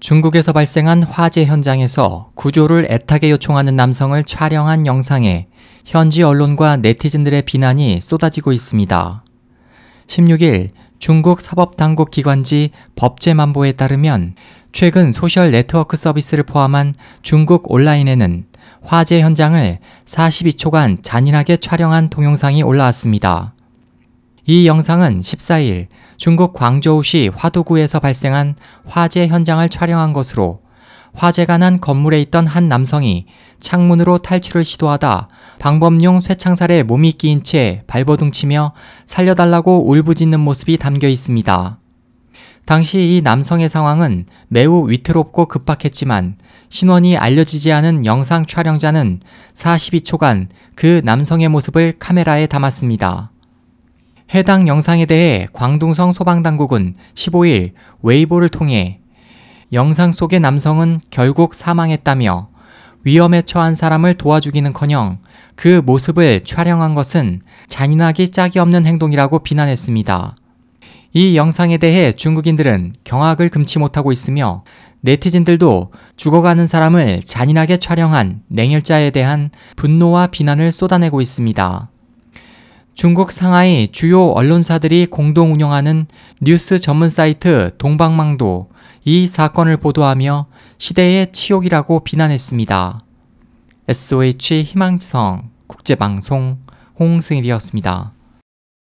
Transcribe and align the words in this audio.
중국에서 0.00 0.52
발생한 0.52 1.02
화재 1.02 1.44
현장에서 1.44 2.30
구조를 2.34 2.86
애타게 2.90 3.30
요청하는 3.30 3.76
남성을 3.76 4.22
촬영한 4.24 4.86
영상에 4.86 5.46
현지 5.84 6.22
언론과 6.22 6.76
네티즌들의 6.78 7.42
비난이 7.42 8.00
쏟아지고 8.02 8.52
있습니다. 8.52 9.24
16일 10.06 10.70
중국 10.98 11.40
사법당국 11.40 12.10
기관지 12.10 12.70
법제만보에 12.94 13.72
따르면 13.72 14.34
최근 14.72 15.12
소셜 15.12 15.50
네트워크 15.50 15.96
서비스를 15.96 16.44
포함한 16.44 16.94
중국 17.22 17.70
온라인에는 17.70 18.44
화재 18.82 19.20
현장을 19.20 19.78
42초간 20.04 20.98
잔인하게 21.02 21.56
촬영한 21.56 22.10
동영상이 22.10 22.62
올라왔습니다. 22.62 23.55
이 24.48 24.68
영상은 24.68 25.20
14일 25.22 25.88
중국 26.18 26.52
광저우시 26.52 27.32
화두구에서 27.34 27.98
발생한 27.98 28.54
화재 28.86 29.26
현장을 29.26 29.68
촬영한 29.68 30.12
것으로 30.12 30.60
화재가 31.14 31.58
난 31.58 31.80
건물에 31.80 32.20
있던 32.22 32.46
한 32.46 32.68
남성이 32.68 33.26
창문으로 33.58 34.18
탈출을 34.18 34.64
시도하다 34.64 35.28
방범용 35.58 36.20
쇠창살에 36.20 36.84
몸이 36.84 37.12
끼인 37.12 37.42
채 37.42 37.80
발버둥치며 37.88 38.72
살려달라고 39.06 39.90
울부짖는 39.90 40.38
모습이 40.38 40.76
담겨 40.76 41.08
있습니다. 41.08 41.80
당시 42.66 42.98
이 42.98 43.22
남성의 43.22 43.68
상황은 43.68 44.26
매우 44.46 44.88
위태롭고 44.88 45.46
급박했지만 45.46 46.36
신원이 46.68 47.16
알려지지 47.16 47.72
않은 47.72 48.04
영상 48.06 48.46
촬영자는 48.46 49.20
42초간 49.54 50.48
그 50.76 51.00
남성의 51.04 51.48
모습을 51.48 51.94
카메라에 51.98 52.46
담았습니다. 52.46 53.32
해당 54.34 54.66
영상에 54.66 55.06
대해 55.06 55.46
광둥성 55.52 56.12
소방당국은 56.12 56.94
15일 57.14 57.72
웨이보를 58.02 58.48
통해 58.48 58.98
영상 59.72 60.12
속의 60.12 60.40
남성은 60.40 61.00
결국 61.10 61.54
사망했다며 61.54 62.48
위험에 63.04 63.42
처한 63.42 63.76
사람을 63.76 64.14
도와주기는 64.14 64.72
커녕 64.72 65.18
그 65.54 65.80
모습을 65.84 66.40
촬영한 66.40 66.94
것은 66.94 67.40
잔인하기 67.68 68.30
짝이 68.30 68.58
없는 68.58 68.84
행동이라고 68.84 69.40
비난했습니다. 69.40 70.34
이 71.12 71.36
영상에 71.36 71.78
대해 71.78 72.12
중국인들은 72.12 72.94
경악을 73.04 73.48
금치 73.48 73.78
못하고 73.78 74.10
있으며 74.10 74.64
네티즌들도 75.02 75.92
죽어가는 76.16 76.66
사람을 76.66 77.22
잔인하게 77.22 77.76
촬영한 77.76 78.42
냉혈자에 78.48 79.10
대한 79.10 79.50
분노와 79.76 80.26
비난을 80.26 80.72
쏟아내고 80.72 81.20
있습니다. 81.20 81.90
중국 82.96 83.30
상하이 83.30 83.88
주요 83.88 84.30
언론사들이 84.30 85.04
공동 85.08 85.52
운영하는 85.52 86.06
뉴스 86.40 86.78
전문 86.78 87.10
사이트 87.10 87.72
동방망도 87.76 88.70
이 89.04 89.26
사건을 89.26 89.76
보도하며 89.76 90.46
시대의 90.78 91.30
치욕이라고 91.30 92.00
비난했습니다. 92.00 93.00
SOH 93.88 94.62
희망성 94.62 95.50
국제방송 95.66 96.56
홍승일이었습니다. 96.98 98.15